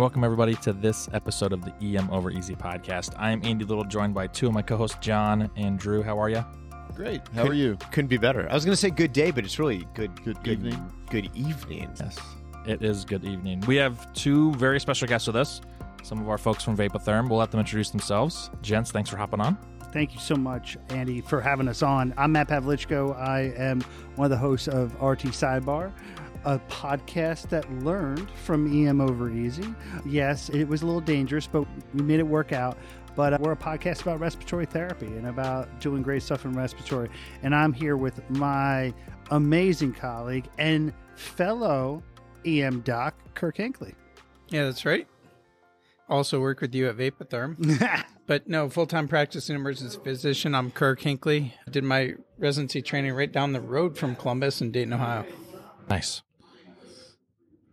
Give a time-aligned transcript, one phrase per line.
[0.00, 3.12] right, welcome everybody to this episode of the EM Over Easy podcast.
[3.18, 6.02] I am Andy Little, joined by two of my co-hosts, John and Drew.
[6.02, 6.42] How are you?
[6.94, 7.20] Great.
[7.34, 7.76] How are you?
[7.92, 8.48] Couldn't be better.
[8.50, 10.10] I was going to say good day, but it's really good.
[10.24, 10.90] Good evening.
[11.10, 11.90] Good evening.
[12.00, 12.18] Yes,
[12.66, 13.62] it is good evening.
[13.66, 15.60] We have two very special guests with us.
[16.02, 17.28] Some of our folks from Vapotherm.
[17.28, 18.50] We'll let them introduce themselves.
[18.62, 19.58] Gents, thanks for hopping on.
[19.92, 22.14] Thank you so much, Andy, for having us on.
[22.16, 23.18] I'm Matt Pavlichko.
[23.20, 23.82] I am
[24.16, 25.92] one of the hosts of RT Sidebar,
[26.44, 29.74] a podcast that learned from EM Over Easy.
[30.06, 32.78] Yes, it was a little dangerous, but we made it work out.
[33.16, 37.10] But uh, we're a podcast about respiratory therapy and about doing great stuff in respiratory.
[37.42, 38.94] And I'm here with my
[39.30, 42.02] amazing colleague and fellow
[42.44, 43.94] EM doc, Kirk Hinckley.
[44.48, 45.06] Yeah, that's right.
[46.08, 48.04] Also work with you at Vapotherm.
[48.26, 50.54] but no, full time practicing emergency physician.
[50.54, 51.54] I'm Kirk Hinckley.
[51.70, 55.24] Did my residency training right down the road from Columbus in Dayton, Ohio.
[55.88, 56.22] Nice.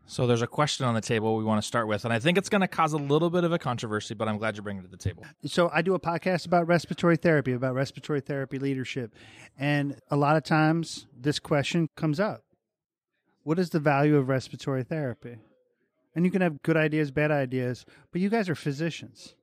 [0.10, 2.38] So there's a question on the table we want to start with, and I think
[2.38, 4.84] it's going to cause a little bit of a controversy, but I'm glad you're bringing
[4.84, 5.26] it to the table.
[5.46, 9.14] So I do a podcast about respiratory therapy, about respiratory therapy leadership.
[9.60, 12.44] And a lot of times this question comes up.
[13.44, 15.38] What is the value of respiratory therapy?
[16.16, 19.36] And you can have good ideas, bad ideas, but you guys are physicians.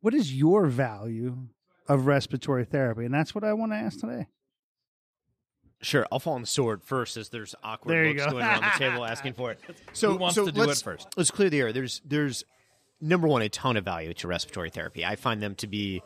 [0.00, 1.38] What is your value
[1.88, 3.04] of respiratory therapy?
[3.04, 4.26] And that's what I want to ask today.
[5.82, 8.30] Sure, I'll fall on the sword first as there's awkward There looks go.
[8.30, 9.60] going around the table asking for it.
[9.92, 11.08] So Who wants so to do it let's- first?
[11.16, 11.72] Let's clear the air.
[11.72, 12.44] There's there's
[13.00, 15.04] number one a ton of value to respiratory therapy.
[15.04, 16.02] I find them to be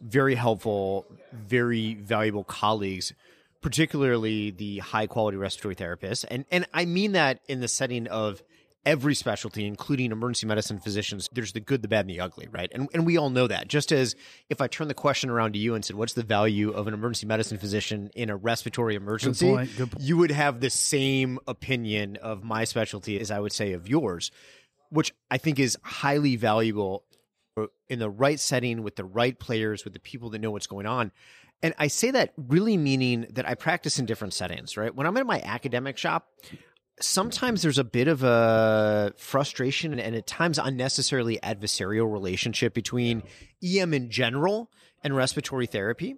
[0.00, 3.12] very helpful, very valuable colleagues,
[3.62, 6.24] particularly the high quality respiratory therapists.
[6.30, 8.42] And and I mean that in the setting of
[8.86, 12.70] every specialty, including emergency medicine physicians, there's the good, the bad, and the ugly, right?
[12.72, 13.68] And and we all know that.
[13.68, 14.14] Just as
[14.48, 16.94] if I turn the question around to you and said, "What's the value of an
[16.94, 20.04] emergency medicine physician in a respiratory emergency?" point, good point.
[20.04, 24.30] you would have the same opinion of my specialty as I would say of yours,
[24.90, 27.04] which I think is highly valuable
[27.88, 30.86] in the right setting with the right players, with the people that know what's going
[30.86, 31.10] on.
[31.62, 34.94] And I say that really meaning that I practice in different settings, right?
[34.94, 36.28] When I'm in my academic shop,
[37.00, 43.22] sometimes there's a bit of a frustration and at times unnecessarily adversarial relationship between
[43.62, 44.70] EM in general
[45.04, 46.16] and respiratory therapy.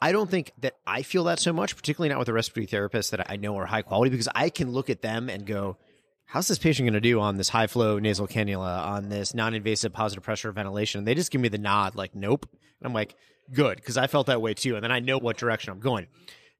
[0.00, 3.10] I don't think that I feel that so much, particularly not with the respiratory therapists
[3.10, 5.78] that I know are high quality, because I can look at them and go,
[6.26, 9.54] how's this patient going to do on this high flow nasal cannula, on this non
[9.54, 10.98] invasive positive pressure ventilation?
[10.98, 12.46] And they just give me the nod, like, nope.
[12.52, 13.14] And I'm like,
[13.52, 14.74] good, because I felt that way too.
[14.74, 16.08] And then I know what direction I'm going.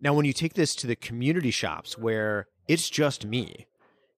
[0.01, 3.67] Now, when you take this to the community shops where it's just me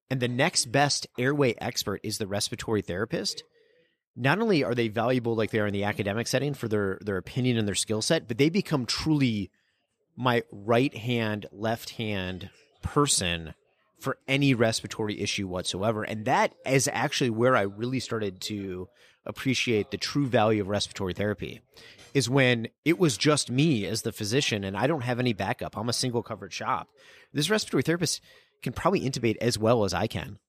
[0.09, 3.43] and the next best airway expert is the respiratory therapist,
[4.15, 7.17] not only are they valuable like they are in the academic setting for their, their
[7.17, 9.51] opinion and their skill set, but they become truly
[10.15, 12.49] my right hand, left hand
[12.81, 13.53] person
[13.99, 16.03] for any respiratory issue whatsoever.
[16.03, 18.87] And that is actually where I really started to
[19.25, 21.61] appreciate the true value of respiratory therapy
[22.13, 25.77] is when it was just me as the physician and I don't have any backup.
[25.77, 26.87] I'm a single covered shop.
[27.33, 28.21] This respiratory therapist
[28.63, 30.39] can probably intubate as well as I can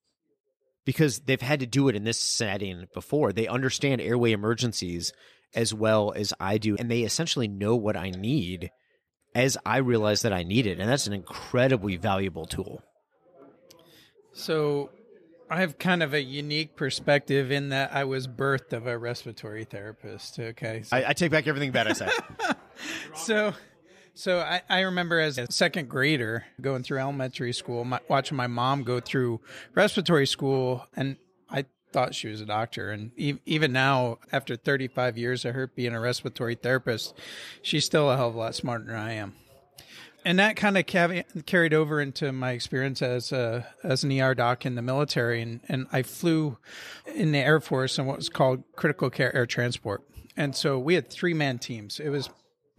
[0.85, 3.31] because they've had to do it in this setting before.
[3.31, 5.13] They understand airway emergencies
[5.53, 8.71] as well as I do, and they essentially know what I need
[9.35, 10.79] as I realize that I need it.
[10.79, 12.81] And that's an incredibly valuable tool.
[14.33, 14.89] So
[15.51, 19.65] I have kind of a unique perspective in that I was birthed of a respiratory
[19.65, 20.39] therapist.
[20.39, 20.83] Okay.
[20.83, 22.09] So I, I take back everything bad I said.
[23.15, 23.53] so
[24.13, 28.47] so I, I remember as a second grader going through elementary school my, watching my
[28.47, 29.41] mom go through
[29.73, 31.17] respiratory school and
[31.49, 35.93] i thought she was a doctor and even now after 35 years of her being
[35.93, 37.13] a respiratory therapist
[37.61, 39.35] she's still a hell of a lot smarter than i am
[40.25, 44.33] and that kind of cav- carried over into my experience as a as an ER
[44.35, 46.57] doc in the military, and and I flew
[47.13, 50.03] in the Air Force in what was called critical care air transport,
[50.37, 51.99] and so we had three man teams.
[51.99, 52.29] It was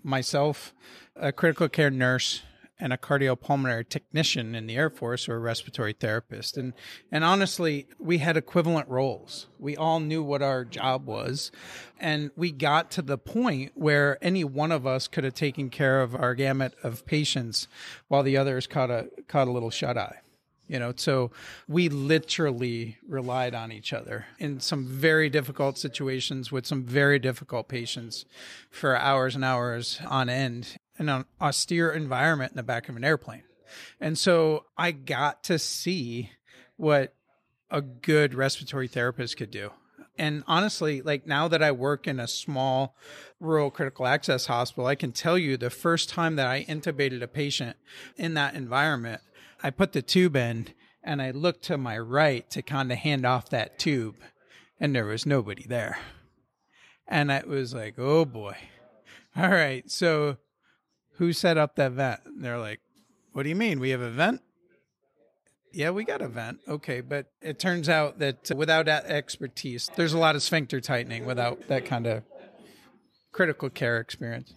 [0.02, 0.72] myself,
[1.16, 2.42] a critical care nurse,
[2.82, 6.56] and a cardiopulmonary technician in the Air Force or a respiratory therapist.
[6.56, 6.72] And
[7.12, 9.46] and honestly, we had equivalent roles.
[9.60, 11.52] We all knew what our job was.
[12.00, 16.02] And we got to the point where any one of us could have taken care
[16.02, 17.68] of our gamut of patients
[18.08, 20.18] while the others caught a caught a little shut eye.
[20.66, 21.30] You know, so
[21.68, 27.68] we literally relied on each other in some very difficult situations with some very difficult
[27.68, 28.24] patients
[28.70, 33.04] for hours and hours on end in an austere environment in the back of an
[33.04, 33.44] airplane.
[34.00, 36.30] And so I got to see
[36.76, 37.14] what
[37.70, 39.70] a good respiratory therapist could do.
[40.18, 42.94] And honestly, like now that I work in a small
[43.40, 47.28] rural critical access hospital, I can tell you the first time that I intubated a
[47.28, 47.76] patient
[48.16, 49.22] in that environment,
[49.62, 50.68] I put the tube in
[51.04, 54.16] And I looked to my right to kind of hand off that tube,
[54.78, 55.98] and there was nobody there.
[57.08, 58.56] And I was like, oh boy.
[59.36, 59.90] All right.
[59.90, 60.36] So
[61.22, 62.18] who set up that vent?
[62.26, 62.80] And they're like,
[63.32, 63.78] what do you mean?
[63.78, 64.40] We have a vent?
[65.72, 66.58] Yeah, we got a vent.
[66.66, 67.00] Okay.
[67.00, 71.68] But it turns out that without that expertise, there's a lot of sphincter tightening without
[71.68, 72.24] that kind of
[73.30, 74.52] critical care experience.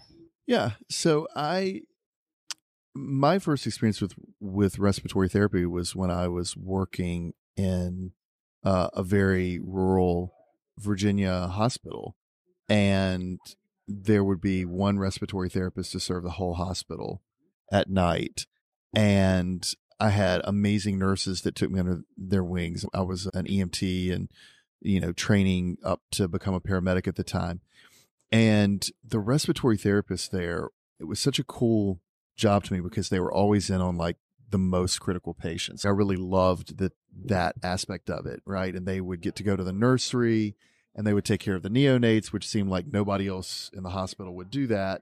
[0.48, 0.72] Yeah.
[0.90, 1.82] So I
[2.96, 8.14] my first experience with with respiratory therapy was when I was working in
[8.64, 10.34] uh, a very rural
[10.80, 12.16] Virginia hospital,
[12.68, 13.40] and
[13.88, 17.22] there would be one respiratory therapist to serve the whole hospital
[17.72, 18.46] at night,
[18.96, 19.68] and
[20.00, 22.86] I had amazing nurses that took me under their wings.
[22.94, 24.32] I was an EMT and
[24.82, 27.62] you know training up to become a paramedic at the time,
[28.32, 30.70] and the respiratory therapist there.
[30.98, 32.00] It was such a cool
[32.38, 34.18] job to me because they were always in on like
[34.50, 35.86] the most critical patients.
[35.86, 36.94] I really loved that
[37.26, 38.74] that aspect of it, right?
[38.74, 40.56] And they would get to go to the nursery
[40.96, 43.90] and they would take care of the neonates, which seemed like nobody else in the
[43.90, 45.02] hospital would do that.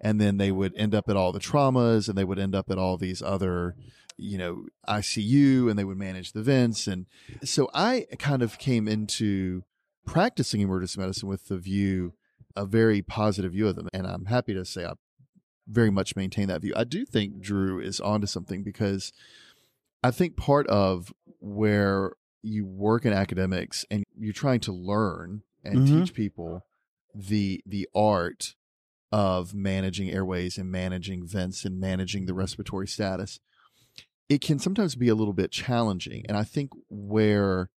[0.00, 2.70] And then they would end up at all the traumas and they would end up
[2.70, 3.74] at all these other,
[4.16, 6.86] you know, ICU and they would manage the vents.
[6.86, 7.06] And
[7.44, 9.64] so I kind of came into
[10.06, 12.14] practicing emergency medicine with the view,
[12.56, 13.88] a very positive view of them.
[13.92, 14.94] And I'm happy to say I
[15.68, 16.74] very much maintain that view.
[16.76, 19.12] I do think Drew is onto something because
[20.02, 22.12] I think part of where
[22.42, 25.86] you work in academics and you're trying to learn and Mhm.
[26.00, 26.66] teach people
[27.14, 28.54] the the art
[29.12, 33.38] of managing airways and managing vents and managing the respiratory status
[34.28, 37.68] it can sometimes be a little bit challenging and i think where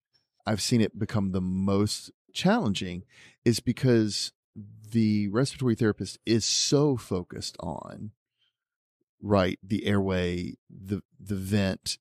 [0.46, 3.04] i've seen it become the most challenging
[3.44, 4.32] is because
[4.92, 8.12] the respiratory therapist is so focused on
[9.22, 11.98] right the airway the the vent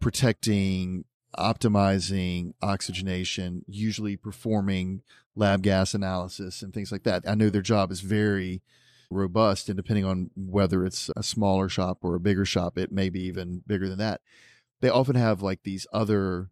[0.00, 1.04] protecting
[1.36, 5.02] optimizing oxygenation usually performing
[5.36, 7.22] lab gas analysis and things like that.
[7.28, 8.62] I know their job is very
[9.10, 13.08] robust and depending on whether it's a smaller shop or a bigger shop it may
[13.08, 14.20] be even bigger than that.
[14.80, 16.50] They often have like these other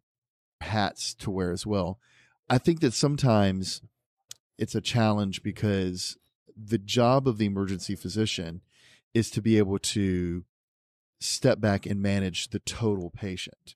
[0.61, 1.99] hats to wear as well.
[2.49, 3.83] I think that sometimes
[4.59, 6.17] it's a challenge because
[6.57, 8.63] the job of the emergency physician
[9.13, 10.45] is to be able to
[11.21, 13.75] step back and manage the total patient.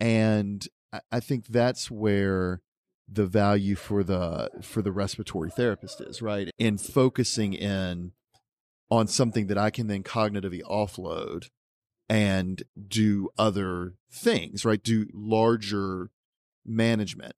[0.00, 0.66] And
[1.12, 2.62] I- think that's where
[3.08, 6.50] the value for the for the respiratory therapist is, right?
[6.58, 8.12] In focusing in
[8.90, 11.48] on something that I can then cognitively offload
[12.08, 14.82] and do other things, right?
[14.82, 16.10] Do larger
[16.64, 17.34] management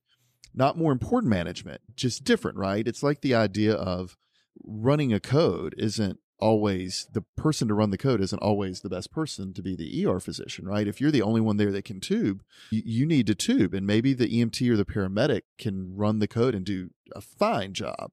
[0.54, 2.86] not more important management, just different, right?
[2.86, 4.16] It's like the idea of
[4.64, 9.10] running a code isn't always the person to run the code isn't always the best
[9.10, 10.86] person to be the ER physician, right?
[10.86, 13.86] If you're the only one there that can tube, you, you need to tube, and
[13.86, 18.12] maybe the EMT or the paramedic can run the code and do a fine job.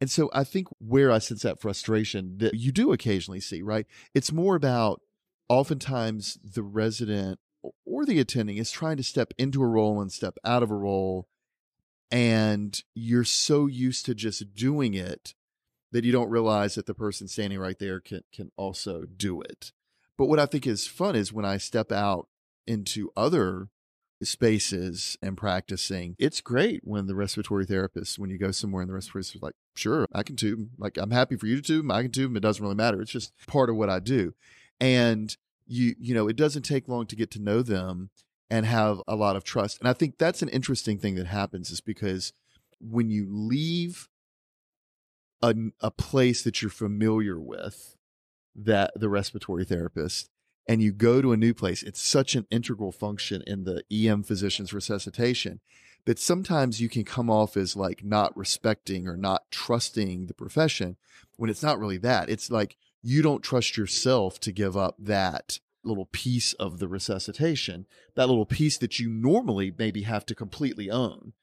[0.00, 3.86] And so I think where I sense that frustration that you do occasionally see, right?
[4.14, 5.00] It's more about
[5.48, 7.38] oftentimes the resident
[7.86, 10.76] or the attending is trying to step into a role and step out of a
[10.76, 11.28] role
[12.10, 15.34] and you're so used to just doing it
[15.94, 19.72] that you don't realize that the person standing right there can can also do it.
[20.18, 22.26] But what I think is fun is when I step out
[22.66, 23.68] into other
[24.22, 26.16] spaces and practicing.
[26.18, 29.42] It's great when the respiratory therapist, when you go somewhere and the respiratory therapist is
[29.42, 30.70] like, sure, I can tube.
[30.78, 31.90] Like I'm happy for you to tube.
[31.90, 32.36] I can tube.
[32.36, 33.00] It doesn't really matter.
[33.00, 34.34] It's just part of what I do.
[34.80, 35.36] And
[35.66, 38.10] you, you know, it doesn't take long to get to know them
[38.50, 39.78] and have a lot of trust.
[39.78, 42.32] And I think that's an interesting thing that happens is because
[42.80, 44.08] when you leave
[45.44, 47.96] a, a place that you're familiar with,
[48.54, 50.30] that the respiratory therapist,
[50.66, 54.22] and you go to a new place, it's such an integral function in the EM
[54.22, 55.60] physician's resuscitation
[56.06, 60.96] that sometimes you can come off as like not respecting or not trusting the profession
[61.36, 62.30] when it's not really that.
[62.30, 67.86] It's like you don't trust yourself to give up that little piece of the resuscitation,
[68.14, 71.34] that little piece that you normally maybe have to completely own.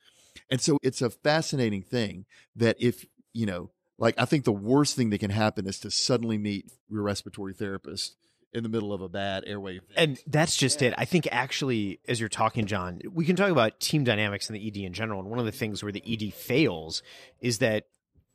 [0.50, 3.70] And so it's a fascinating thing that if, you know,
[4.02, 7.54] like I think the worst thing that can happen is to suddenly meet your respiratory
[7.54, 8.18] therapist
[8.52, 9.78] in the middle of a bad airway.
[9.78, 9.92] event.
[9.96, 10.94] And that's just it.
[10.98, 14.68] I think actually, as you're talking, John, we can talk about team dynamics in the
[14.68, 15.22] ED in general.
[15.22, 17.04] And one of the things where the ED fails
[17.40, 17.86] is that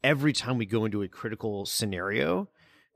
[0.03, 2.49] every time we go into a critical scenario,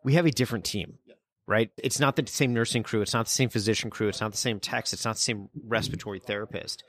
[0.05, 0.99] we have a different team,
[1.47, 1.71] right?
[1.77, 3.03] It's not the same nursing crew.
[3.03, 4.09] It's not the same physician crew.
[4.09, 4.93] It's not the same techs.
[4.93, 6.85] It's not the same respiratory therapist.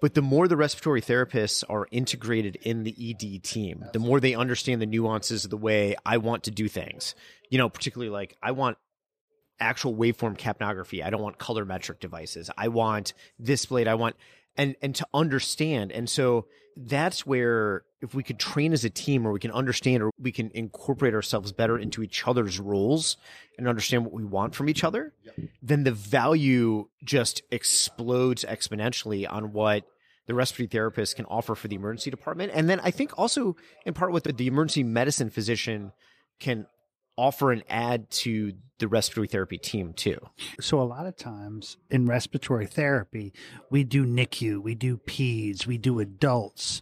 [0.00, 4.34] But the more the respiratory therapists are integrated in the ED team, the more they
[4.34, 7.14] understand the nuances of the way I want to do things.
[7.50, 8.78] You know, particularly like I want
[9.60, 11.04] actual waveform capnography.
[11.04, 12.50] I don't want colorimetric devices.
[12.56, 13.88] I want this blade.
[13.88, 14.16] I want
[14.56, 15.92] and and to understand.
[15.92, 16.46] And so
[16.76, 20.30] that's where if we could train as a team or we can understand or we
[20.30, 23.16] can incorporate ourselves better into each other's roles
[23.56, 25.12] and understand what we want from each other,
[25.60, 29.84] then the value just explodes exponentially on what
[30.26, 32.52] the respiratory therapist can offer for the emergency department.
[32.54, 35.92] And then I think also in part what the, the emergency medicine physician
[36.38, 36.66] can
[37.18, 40.18] offer and add to the respiratory therapy team too.
[40.60, 43.32] So a lot of times in respiratory therapy,
[43.70, 46.80] we do NICU, we do peds, we do adults.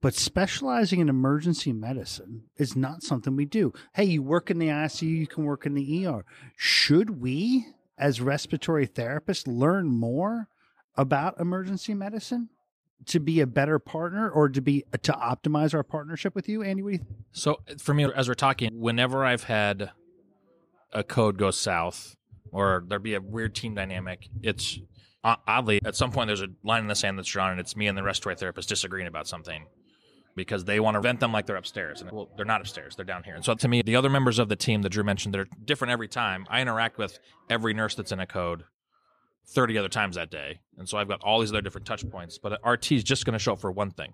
[0.00, 3.72] But specializing in emergency medicine is not something we do.
[3.92, 6.24] Hey, you work in the ICU, you can work in the ER.
[6.56, 7.66] Should we,
[7.98, 10.48] as respiratory therapists, learn more
[10.96, 12.48] about emergency medicine
[13.06, 16.82] to be a better partner or to be to optimize our partnership with you, Andy?
[16.82, 17.00] You
[17.32, 19.90] So for me, as we're talking, whenever I've had
[20.92, 22.16] a code go south
[22.52, 24.78] or there be a weird team dynamic, it's
[25.22, 27.86] oddly at some point there's a line in the sand that's drawn, and it's me
[27.86, 29.66] and the respiratory therapist disagreeing about something
[30.36, 33.04] because they want to vent them like they're upstairs, and well, they're not upstairs; they're
[33.04, 33.34] down here.
[33.34, 35.92] And so to me, the other members of the team that Drew mentioned, they're different
[35.92, 36.46] every time.
[36.48, 38.64] I interact with every nurse that's in a code.
[39.50, 40.60] 30 other times that day.
[40.78, 43.32] And so I've got all these other different touch points, but RT is just going
[43.34, 44.12] to show up for one thing.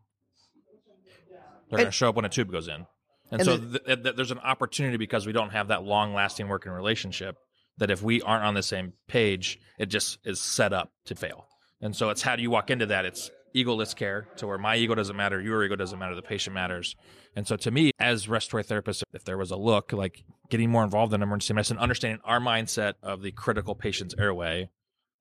[1.69, 2.87] They're going to show up when a tube goes in.
[3.31, 6.15] And, And so the- th- th- there's an opportunity because we don't have that long
[6.15, 7.37] lasting working relationship
[7.79, 11.47] that if we aren't on the same page, it just is set up to fail.
[11.81, 13.05] And so it's how do you walk into that?
[13.05, 16.55] It's egoless care to where my ego doesn't matter, your ego doesn't matter, the patient
[16.55, 16.95] matters.
[17.35, 20.85] And so to me, as respiratory therapists, if there was a look like getting more
[20.85, 24.71] involved in emergency medicine, understanding our mindset of the critical patient's airway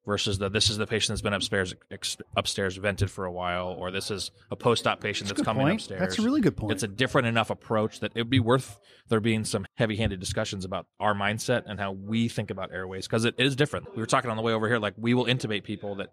[0.06, 3.76] versus the this is the patient that's been upstairs ex, upstairs vented for a while,
[3.78, 5.76] or this is a post-op patient that's, Good coming point.
[5.76, 6.00] upstairs.
[6.00, 6.74] That's a really good point.
[6.74, 10.66] It's a different enough approach that it would be worth there being some heavy-handed discussions
[10.66, 13.94] about our mindset and how we think about airways because it is different.
[13.96, 16.10] We were talking on the way over here, like we will intubate people that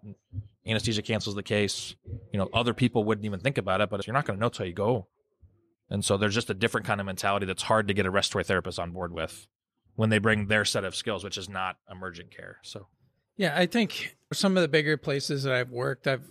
[0.65, 1.95] anesthesia cancels the case.
[2.31, 4.49] You know, other people wouldn't even think about it, but you're not going to know
[4.49, 5.07] till you go.
[5.89, 8.45] And so there's just a different kind of mentality that's hard to get a respiratory
[8.45, 9.47] therapist on board with
[9.95, 12.57] when they bring their set of skills, which is not emergent care.
[12.63, 12.87] So
[13.37, 16.23] Yeah, I think some of the bigger places that I've worked, I've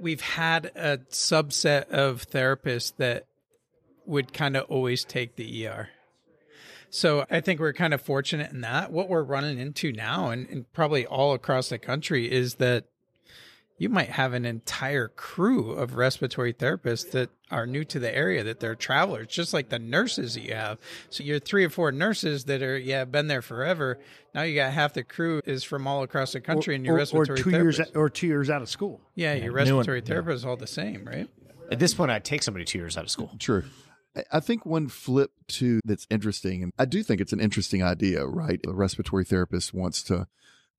[0.00, 3.26] we've had a subset of therapists that
[4.06, 5.88] would kind of always take the ER.
[6.90, 8.90] So I think we're kind of fortunate in that.
[8.90, 12.84] What we're running into now, and, and probably all across the country, is that
[13.78, 18.42] you might have an entire crew of respiratory therapists that are new to the area,
[18.44, 20.78] that they're travelers, just like the nurses that you have.
[21.10, 23.98] So you're three or four nurses that are, yeah, been there forever.
[24.34, 26.96] Now you got half the crew is from all across the country, and your or,
[26.96, 27.78] or respiratory two therapist.
[27.78, 29.00] years or two years out of school.
[29.14, 31.28] yeah, your respiratory one- therapist is all the same, right?
[31.70, 33.30] At this point, I'd take somebody two years out of school.
[33.38, 33.64] True.
[34.16, 37.82] I- I think one flip to that's interesting, and I do think it's an interesting
[37.82, 38.58] idea, right?
[38.66, 40.26] A respiratory therapist wants to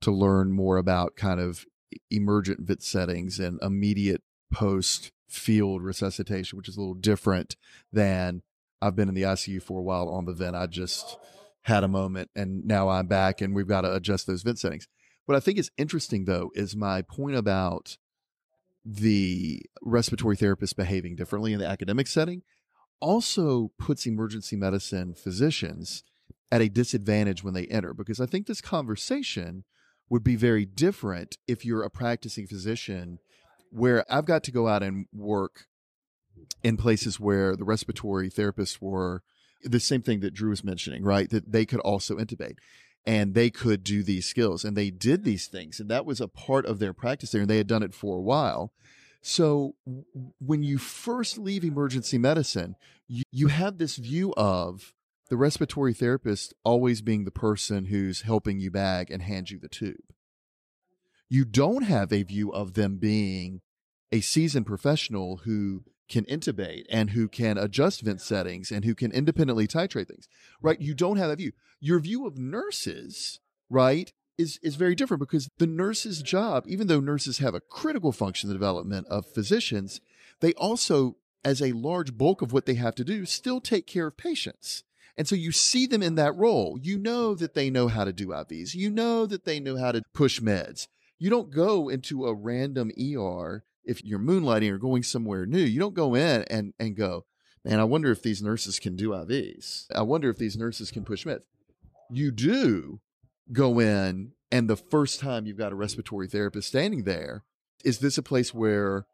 [0.02, 1.66] to learn more about kind of
[2.12, 7.56] emergent vit settings and immediate post field resuscitation, which is a little different
[7.94, 8.42] than
[8.82, 10.56] I've been in the ICU for a while on the vent.
[10.56, 11.18] I just
[11.64, 14.88] had a moment and now I'm back and we've got to adjust those vent settings.
[15.26, 17.98] What I think is interesting though is my point about
[18.86, 22.42] the respiratory therapist behaving differently in the academic setting
[23.02, 26.04] also puts emergency medicine physicians
[26.52, 29.64] at a disadvantage when they enter because I think this conversation
[30.10, 33.20] would be very different if you're a practicing physician
[33.72, 35.68] where I've got to go out and work
[36.64, 39.22] in places where the respiratory therapists were
[39.64, 41.30] the same thing that Drew was mentioning, right?
[41.30, 42.58] That they could also intubate
[43.06, 46.28] and they could do these skills and they did these things and that was a
[46.28, 48.74] part of their practice there and they had done it for a while.
[49.22, 49.76] So
[50.40, 52.76] when you first leave emergency medicine,
[53.08, 54.94] you, you have this view of
[55.30, 59.70] the respiratory therapist always being the person who's helping you bag and hand you the
[59.70, 60.14] tube.
[61.30, 63.62] You don't have a view of them being
[64.12, 69.12] a seasoned professional who can intubate and who can adjust vent settings and who can
[69.12, 70.28] independently titrate things,
[70.60, 70.82] right?
[70.82, 71.52] You don't have that view.
[71.80, 77.00] Your view of nurses, right, is, is very different because the nurse's job, even though
[77.00, 80.02] nurses have a critical function in the development of physicians,
[80.40, 84.08] they also, as a large bulk of what they have to do, still take care
[84.08, 84.84] of patients.
[85.20, 86.80] And so you see them in that role.
[86.82, 88.74] You know that they know how to do IVs.
[88.74, 90.88] You know that they know how to push meds.
[91.20, 95.60] You don't go into a random ER if you're moonlighting or going somewhere new.
[95.60, 97.26] You don't go in and, and go,
[97.66, 99.88] man, I wonder if these nurses can do IVs.
[99.94, 101.42] I wonder if these nurses can push meds.
[102.10, 103.02] You do
[103.52, 107.44] go in, and the first time you've got a respiratory therapist standing there,
[107.84, 109.06] is this a place where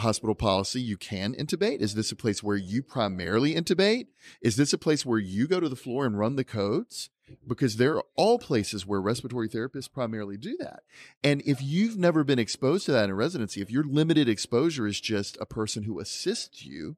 [0.00, 1.80] hospital policy you can intubate?
[1.80, 4.08] Is this a place where you primarily intubate?
[4.42, 7.10] Is this a place where you go to the floor and run the codes?
[7.46, 10.82] because there are all places where respiratory therapists primarily do that.
[11.22, 15.00] And if you've never been exposed to that in residency, if your limited exposure is
[15.00, 16.96] just a person who assists you,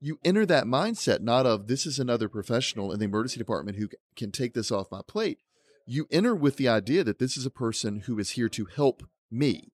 [0.00, 3.88] you enter that mindset not of this is another professional in the emergency department who
[4.16, 5.38] can take this off my plate.
[5.86, 9.04] You enter with the idea that this is a person who is here to help
[9.30, 9.72] me.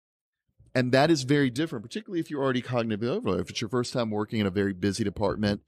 [0.75, 3.41] And that is very different, particularly if you're already cognitive overload.
[3.41, 5.63] If it's your first time working in a very busy department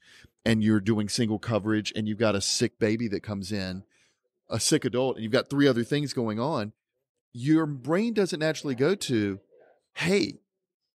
[0.45, 3.85] and you're doing single coverage and you've got a sick baby that comes in,
[4.49, 6.73] a sick adult, and you've got three other things going on,
[7.33, 9.41] your brain doesn't naturally go to,
[9.95, 10.41] hey,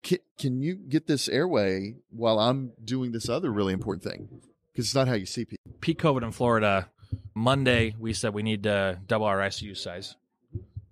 [0.03, 4.41] can, can you get this airway while I'm doing this other really important thing?
[4.71, 5.57] Because it's not how you see people.
[5.79, 6.89] Peak COVID in Florida,
[7.33, 10.15] Monday, we said we need to double our ICU size.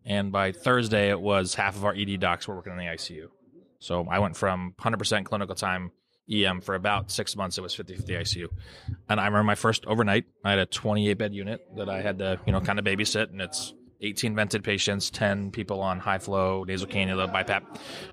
[0.05, 3.27] And by Thursday, it was half of our ED docs were working in the ICU.
[3.79, 5.91] So I went from 100% clinical time
[6.31, 7.57] EM for about six months.
[7.57, 8.47] It was 50 50 ICU.
[9.09, 12.19] And I remember my first overnight, I had a 28 bed unit that I had
[12.19, 13.31] to, you know, kind of babysit.
[13.31, 17.63] And it's 18 vented patients, 10 people on high flow, nasal cannula, BiPAP.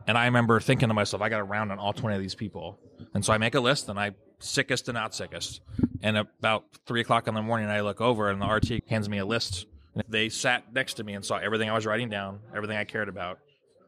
[0.07, 2.35] And I remember thinking to myself, I got to round on all 20 of these
[2.35, 2.79] people.
[3.15, 5.61] And so I make a list and I sickest and not sickest.
[6.03, 9.19] And about three o'clock in the morning, I look over and the RT hands me
[9.19, 9.67] a list.
[10.09, 13.09] They sat next to me and saw everything I was writing down, everything I cared
[13.09, 13.39] about,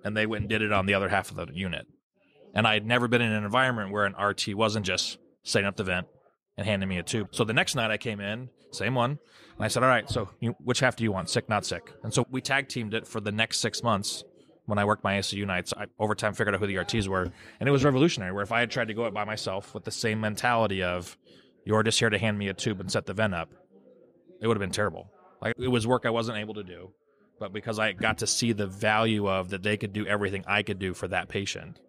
[0.04, 1.86] and they went and did it on the other half of the unit.
[2.54, 5.76] And I had never been in an environment where an RT wasn't just setting up
[5.76, 6.06] the vent
[6.56, 7.28] and handing me a tube.
[7.32, 9.18] So the next night I came in, same one,
[9.56, 11.92] and I said, "All right, so you, which half do you want, sick, not sick?"
[12.02, 14.24] And so we tag teamed it for the next six months.
[14.66, 17.32] When I worked my ICU nights, I over time figured out who the RTs were,
[17.58, 18.32] and it was revolutionary.
[18.32, 21.16] Where if I had tried to go it by myself with the same mentality of,
[21.64, 23.50] "You're just here to hand me a tube and set the vent up,"
[24.40, 25.10] it would have been terrible.
[25.42, 26.92] Like it was work I wasn't able to do,
[27.40, 30.62] but because I got to see the value of that they could do everything I
[30.62, 31.80] could do for that patient,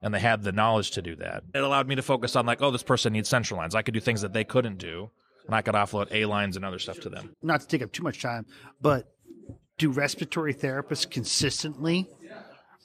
[0.00, 1.42] and they had the knowledge to do that.
[1.54, 3.74] It allowed me to focus on like, oh, this person needs central lines.
[3.74, 5.10] I could do things that they couldn't do,
[5.46, 7.34] and I could offload A lines and other stuff to them.
[7.42, 8.46] Not to take up too much time,
[8.80, 9.08] but
[9.76, 12.08] do respiratory therapists consistently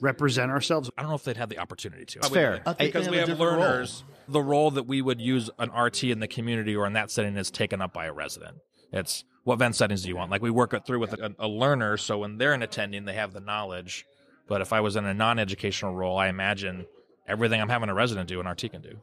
[0.01, 0.89] represent ourselves?
[0.97, 2.19] I don't know if they'd have the opportunity to.
[2.19, 2.63] It's fair.
[2.65, 3.69] I think because they we have a have different role.
[3.69, 4.03] learners.
[4.27, 7.35] The role that we would use an RT in the community or in that setting
[7.35, 8.57] is taken up by a resident.
[8.93, 10.31] It's what vent settings do you want?
[10.31, 13.13] Like we work it through with a, a learner, so when they're an attending, they
[13.13, 14.05] have the knowledge.
[14.47, 16.85] But if I was in a non-educational role, I imagine
[17.27, 18.97] everything I'm having a resident do, an RT can do.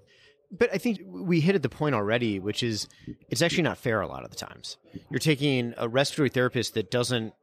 [0.50, 2.88] But I think we hit at the point already, which is
[3.28, 4.78] it's actually not fair a lot of the times.
[5.08, 7.34] You're taking a respiratory therapist that doesn't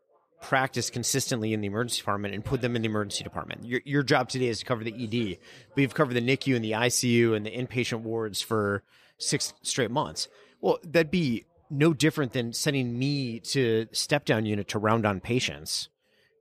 [0.42, 3.66] practice consistently in the emergency department and put them in the emergency department.
[3.66, 5.38] Your, your job today is to cover the ED,
[5.74, 8.84] but you've covered the NICU and the ICU and the inpatient wards for
[9.18, 10.28] six straight months.
[10.62, 15.20] Well, that'd be no different than sending me to step down unit to round on
[15.20, 15.90] patients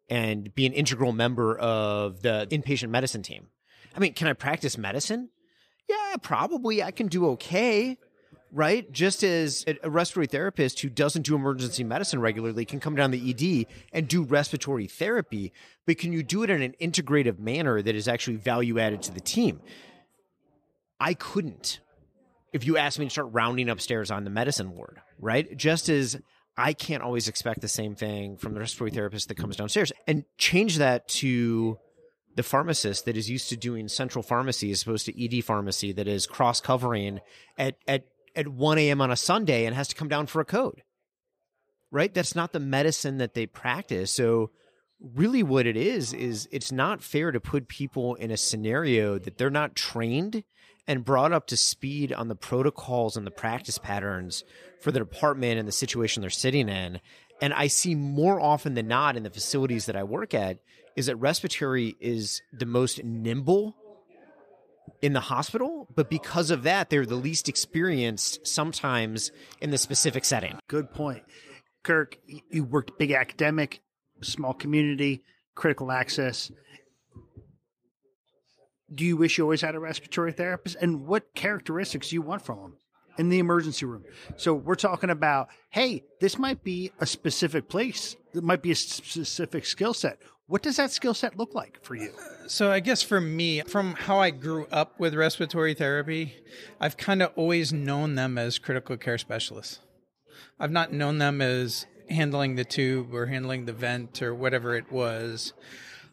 [0.08, 3.48] and be an integral member of the inpatient medicine team.
[3.94, 5.30] I mean, can I practice medicine?
[5.88, 7.98] Yeah, probably I can do okay,
[8.52, 8.90] right?
[8.92, 13.30] Just as a respiratory therapist who doesn't do emergency medicine regularly can come down the
[13.30, 15.52] ED and do respiratory therapy,
[15.86, 19.12] but can you do it in an integrative manner that is actually value added to
[19.12, 19.60] the team?
[20.98, 21.80] I couldn't
[22.56, 25.56] if you ask me to start rounding upstairs on the medicine ward, right?
[25.56, 26.18] Just as
[26.56, 30.24] I can't always expect the same thing from the respiratory therapist that comes downstairs and
[30.38, 31.78] change that to
[32.34, 36.08] the pharmacist that is used to doing central pharmacy as opposed to ED pharmacy that
[36.08, 37.20] is cross covering
[37.58, 39.00] at, at, at 1 a.m.
[39.00, 40.82] on a Sunday and has to come down for a code,
[41.90, 42.12] right?
[42.12, 44.12] That's not the medicine that they practice.
[44.12, 44.50] So,
[44.98, 49.36] really, what it is, is it's not fair to put people in a scenario that
[49.36, 50.42] they're not trained
[50.86, 54.44] and brought up to speed on the protocols and the practice patterns
[54.80, 57.00] for the department and the situation they're sitting in.
[57.40, 60.58] And I see more often than not in the facilities that I work at
[60.94, 63.76] is that respiratory is the most nimble
[65.02, 70.24] in the hospital, but because of that, they're the least experienced sometimes in the specific
[70.24, 70.58] setting.
[70.68, 71.22] Good point.
[71.82, 72.16] Kirk,
[72.50, 73.82] you worked big academic,
[74.22, 75.22] small community,
[75.54, 76.50] critical access.
[78.94, 80.76] Do you wish you always had a respiratory therapist?
[80.80, 82.76] And what characteristics do you want from them
[83.18, 84.04] in the emergency room?
[84.36, 88.16] So we're talking about, hey, this might be a specific place.
[88.34, 90.18] It might be a specific skill set.
[90.48, 92.12] What does that skill set look like for you?
[92.46, 96.36] So I guess for me, from how I grew up with respiratory therapy,
[96.80, 99.80] I've kind of always known them as critical care specialists.
[100.60, 104.92] I've not known them as handling the tube or handling the vent or whatever it
[104.92, 105.52] was.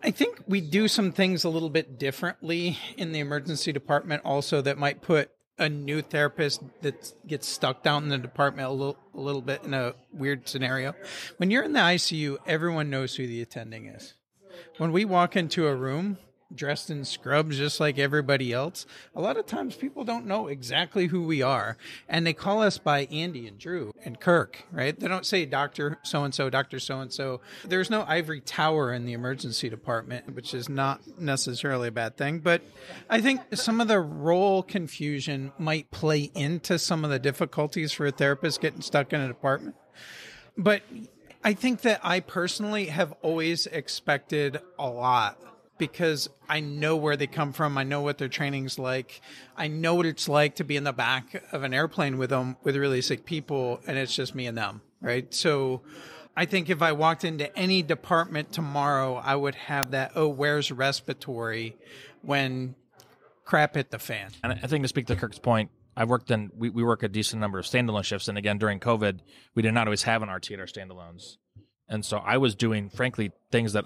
[0.05, 4.59] I think we do some things a little bit differently in the emergency department also
[4.61, 8.97] that might put a new therapist that gets stuck down in the department a little,
[9.13, 10.93] a little bit in a weird scenario.
[11.37, 14.15] When you're in the ICU, everyone knows who the attending is.
[14.77, 16.17] When we walk into a room,
[16.55, 18.85] dressed in scrubs just like everybody else.
[19.15, 22.77] A lot of times people don't know exactly who we are and they call us
[22.77, 24.97] by Andy and Drew and Kirk, right?
[24.99, 25.97] They don't say Dr.
[26.03, 26.79] so and so, Dr.
[26.79, 27.41] so and so.
[27.65, 32.39] There's no ivory tower in the emergency department, which is not necessarily a bad thing.
[32.39, 32.61] But
[33.09, 38.05] I think some of the role confusion might play into some of the difficulties for
[38.05, 39.75] a therapist getting stuck in a department.
[40.57, 40.83] But
[41.43, 45.39] I think that I personally have always expected a lot
[45.77, 47.77] because I know where they come from.
[47.77, 49.21] I know what their training's like.
[49.57, 52.57] I know what it's like to be in the back of an airplane with them
[52.63, 55.33] with really sick people and it's just me and them, right?
[55.33, 55.81] So
[56.35, 60.71] I think if I walked into any department tomorrow, I would have that, oh, where's
[60.71, 61.75] respiratory
[62.21, 62.75] when
[63.45, 64.31] crap hit the fan.
[64.43, 67.07] And I think to speak to Kirk's point, I've worked in we, we work a
[67.07, 69.19] decent number of standalone shifts, and again during COVID,
[69.53, 71.37] we did not always have an RT at our standalones,
[71.87, 73.85] and so I was doing frankly things that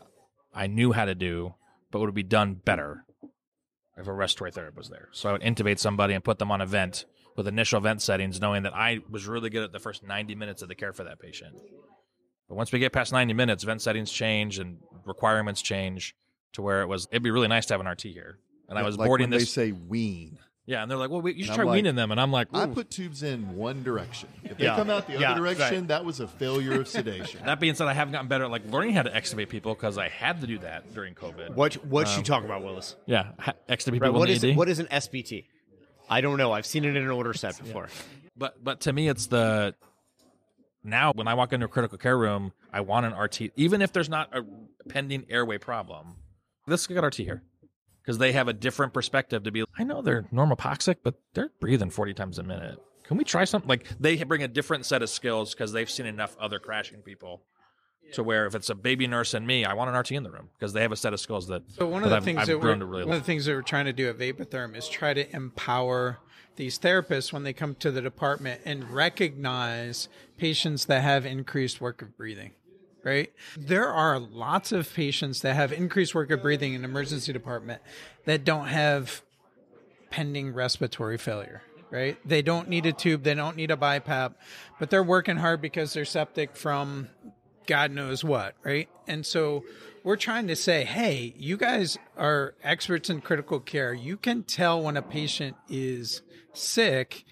[0.56, 1.56] I knew how to do,
[1.92, 3.06] but would be done better
[3.98, 5.10] if a respiratory therapist was there.
[5.12, 8.42] So I would intubate somebody and put them on a vent with initial vent settings,
[8.42, 11.04] knowing that I was really good at the first ninety minutes of the care for
[11.04, 11.56] that patient.
[12.48, 16.16] But once we get past ninety minutes, vent settings change and requirements change
[16.54, 17.08] to where it was.
[17.12, 18.40] It'd be really nice to have an RT here.
[18.70, 19.54] And I was like boarding this.
[19.54, 20.40] They say wean.
[20.68, 22.50] Yeah, and they're like, "Well, we, you should try like, weaning them," and I'm like,
[22.54, 24.28] I "Ooh." put tubes in one direction.
[24.44, 24.76] If they Yeah.
[24.76, 25.88] come out the other Yeah, direction, right.
[25.88, 27.46] that was a failure of sedation.
[27.46, 29.98] That being said, I haven't gotten better at like learning how to extubate people because
[29.98, 31.56] I had to do that during COVID.
[31.56, 32.98] What what you um, talking about, Willis?
[33.06, 34.58] Yeah, ha- extubate Right, people what in is the ED.
[34.58, 35.46] what is an SBT?
[36.10, 36.52] I don't know.
[36.52, 37.88] I've seen it in an order set before.
[38.36, 39.74] But but to me, it's the
[40.84, 43.94] now when I walk into a critical care room, I want an RT, even if
[43.94, 44.44] there's not a
[44.90, 46.16] pending airway problem.
[46.68, 47.42] Let's get RT here
[48.08, 49.66] because they have a different perspective to be.
[49.78, 52.80] I know they're normopoxic, but they're breathing forty times a minute.
[53.04, 53.68] Can we try something?
[53.68, 57.44] Like they bring a different set of skills because they've seen enough other crashing people.
[58.14, 60.32] To where if it's a baby nurse and me, I want an RT in the
[60.32, 61.64] room because they have a set of skills that.
[61.72, 63.52] So one of the I've- things I've that we're, really one of the things that
[63.54, 66.20] we're trying to do at Vapotherm is try to empower
[66.56, 72.02] these therapists when they come to the department and recognize patients that have increased work
[72.02, 72.52] of breathing.
[73.08, 73.32] Right?
[73.58, 77.82] There are lots of patients that have increased work of breathing in emergency department
[78.26, 79.22] that don't have
[80.10, 81.62] pending respiratory failure.
[81.90, 82.18] Right?
[82.28, 84.34] They don't need a tube, they don't need a BiPAP,
[84.78, 87.08] but they're working hard because they're septic from
[87.66, 88.90] God knows what, right?
[89.08, 89.64] And so
[90.04, 93.94] we're trying to say, hey, you guys are experts in critical care.
[93.94, 96.22] You can tell when a patient is
[96.54, 97.26] sick.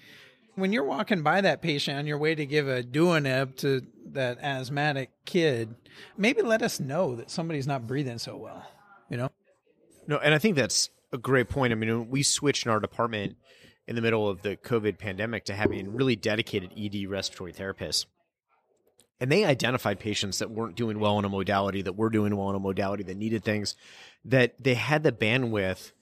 [0.54, 4.38] When you're walking by that patient on your way to give a DuoNeb to that
[4.40, 5.74] asthmatic kid,
[6.16, 8.66] maybe let us know that somebody's not breathing so well,
[9.10, 9.30] you know?
[10.06, 11.72] No, and I think that's a great point.
[11.72, 13.36] I mean, we switched in our department
[13.86, 18.06] in the middle of the COVID pandemic to having really dedicated ED respiratory therapists.
[19.20, 22.50] And they identified patients that weren't doing well in a modality, that were doing well
[22.50, 23.74] in a modality, that needed things,
[24.24, 25.92] that they had the bandwidth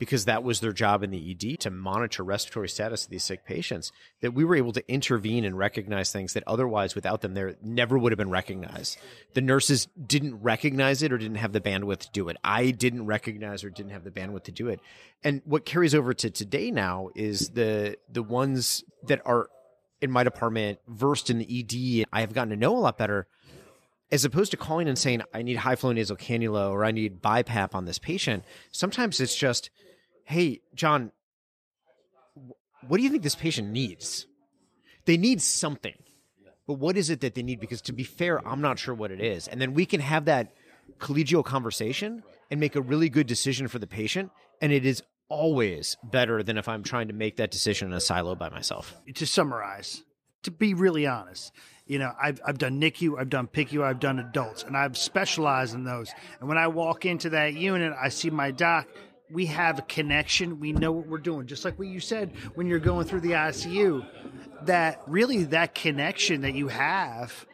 [0.00, 3.44] because that was their job in the ED to monitor respiratory status of these sick
[3.44, 7.54] patients, that we were able to intervene and recognize things that otherwise without them there
[7.62, 8.98] never would have been recognized.
[9.34, 12.38] The nurses didn't recognize it or didn't have the bandwidth to do it.
[12.42, 14.80] I didn't recognize or didn't have the bandwidth to do it.
[15.22, 19.50] And what carries over to today now is the the ones that are
[20.00, 23.26] in my department versed in the ED I have gotten to know a lot better
[24.12, 27.22] as opposed to calling and saying I need high flow nasal cannula or I need
[27.22, 29.70] BiPAP on this patient, sometimes it's just,
[30.30, 31.10] hey, John,
[32.86, 34.26] what do you think this patient needs?
[35.04, 35.94] They need something,
[36.66, 37.58] but what is it that they need?
[37.58, 40.26] Because to be fair, I'm not sure what it is, and then we can have
[40.26, 40.54] that
[40.98, 45.96] collegial conversation and make a really good decision for the patient, and it is always
[46.04, 48.94] better than if I'm trying to make that decision in a silo by myself.
[49.14, 50.04] to summarize,
[50.44, 51.52] to be really honest,
[51.86, 55.74] you know, I've, I've done NICU, I've done PICU, I've done adults, and I've specialized
[55.74, 56.12] in those.
[56.38, 58.86] And when I walk into that unit, I see my doc.
[59.32, 60.60] We have a connection.
[60.60, 61.46] We know what we're doing.
[61.46, 64.06] Just like what you said when you're going through the ICU,
[64.64, 67.46] that really that connection that you have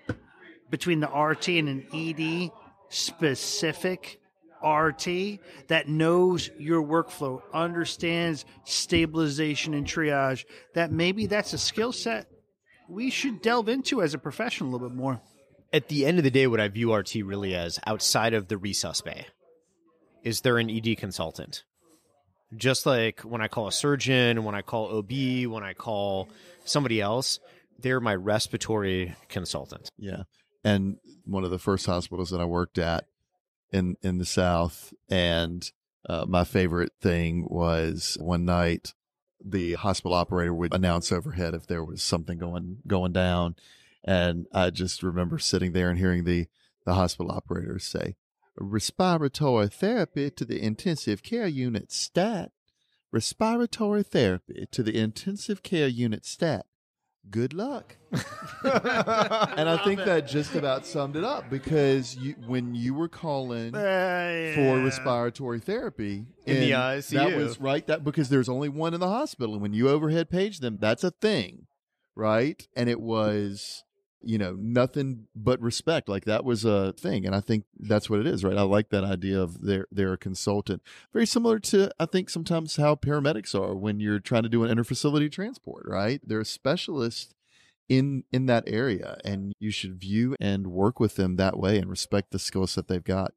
[0.71, 2.51] between the RT and an ED
[2.89, 4.21] specific
[4.65, 12.27] RT that knows your workflow, understands stabilization and triage, that maybe that's a skill set
[12.89, 15.21] we should delve into as a professional a little bit more.
[15.73, 18.57] at the end of the day, what I view RT really as outside of the
[18.57, 19.27] resus bay
[20.27, 21.63] is there an ED consultant.
[22.57, 25.13] Just like when I call a surgeon, when I call OB,
[25.47, 26.29] when I call
[26.65, 27.39] somebody else,
[27.79, 29.89] they're my respiratory consultant.
[29.97, 30.25] Yeah.
[30.65, 33.05] And one of the first hospitals that I worked at
[33.73, 35.71] in in the South, and
[36.09, 38.95] uh, my favorite thing was one night
[39.45, 43.55] the hospital operator would announce overhead if there was something going going down,
[44.03, 46.49] and I just remember sitting there and hearing the
[46.85, 48.17] the hospital operator say,
[48.59, 52.53] respiratory therapy to the intensive care unit stat.
[53.13, 56.67] Respiratory therapy to the intensive care unit stat.
[57.29, 57.97] Good luck.
[58.13, 63.73] and I think that just about summed it up because you, when you were calling
[63.73, 67.11] for respiratory therapy In the ICU.
[67.11, 67.85] that was right.
[67.87, 71.03] That because there's only one in the hospital, and when you overhead page them, that's
[71.03, 71.67] a thing,
[72.15, 72.67] right?
[72.77, 73.83] And it was,
[74.23, 76.09] you know, nothing but respect.
[76.09, 78.57] Like that was a thing, and I think that's what it is, right?
[78.57, 82.77] I like that idea of they're they're a consultant, very similar to I think sometimes
[82.77, 86.21] how paramedics are when you're trying to do an interfacility transport, right?
[86.25, 87.35] They're a specialist
[87.89, 91.89] in in that area and you should view and work with them that way and
[91.89, 93.33] respect the skill set they've got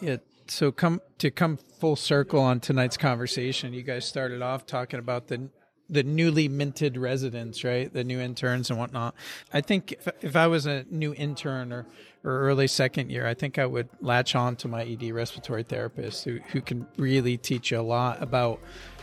[0.00, 0.16] Yeah.
[0.48, 3.72] So come to come full circle on tonight's conversation.
[3.72, 5.48] You guys started off talking about the
[5.90, 7.92] the newly minted residents, right?
[7.92, 9.14] The new interns and whatnot.
[9.52, 11.86] I think if, if I was a new intern or,
[12.24, 16.24] or early second year, I think I would latch on to my ED respiratory therapist
[16.24, 18.60] who, who can really teach you a lot about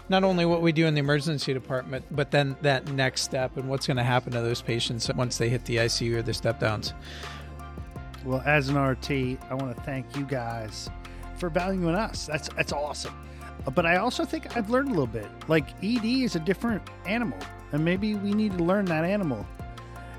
[0.09, 3.67] not only what we do in the emergency department, but then that next step and
[3.67, 6.59] what's going to happen to those patients once they hit the ICU or the step
[6.59, 6.93] downs.
[8.23, 9.11] Well, as an RT,
[9.49, 10.89] I want to thank you guys
[11.37, 12.25] for valuing us.
[12.25, 13.13] That's that's awesome.
[13.73, 15.27] But I also think I've learned a little bit.
[15.47, 17.37] Like ED is a different animal,
[17.71, 19.45] and maybe we need to learn that animal.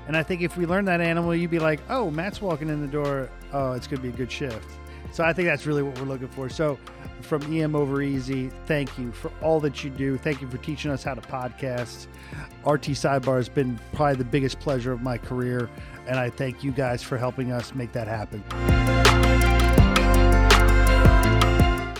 [0.07, 2.81] And I think if we learn that animal, you'd be like, "Oh, Matt's walking in
[2.81, 3.29] the door.
[3.53, 4.67] Oh, it's going to be a good shift."
[5.11, 6.49] So I think that's really what we're looking for.
[6.49, 6.77] So,
[7.21, 10.17] from EM Over Easy, thank you for all that you do.
[10.17, 12.07] Thank you for teaching us how to podcast.
[12.65, 15.69] RT Sidebar has been probably the biggest pleasure of my career,
[16.07, 18.78] and I thank you guys for helping us make that happen.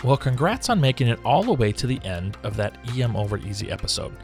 [0.02, 3.36] Well, congrats on making it all the way to the end of that EM Over
[3.36, 4.16] Easy episode.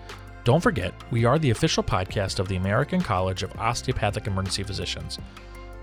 [0.45, 5.19] Don't forget, we are the official podcast of the American College of Osteopathic Emergency Physicians.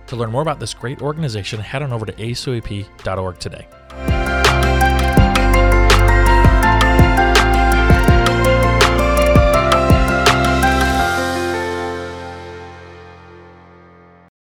[0.08, 3.68] To learn more about this great organization, head on over to acoep.org today.